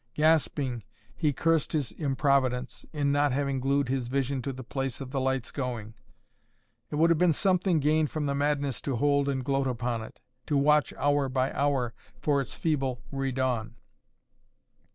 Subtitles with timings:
[0.15, 0.81] Gasping,
[1.15, 5.21] he cursed his improvidence, in not having glued his vision to the place of the
[5.21, 5.93] light's going.
[6.89, 10.57] It would have been something gained from madness to hold and gloat upon it, to
[10.57, 13.75] watch hour by hour for its feeble redawn.